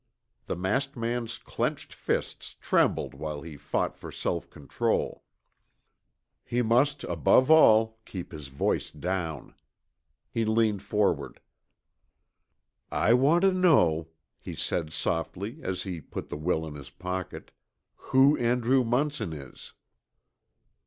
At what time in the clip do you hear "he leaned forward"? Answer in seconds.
10.31-11.39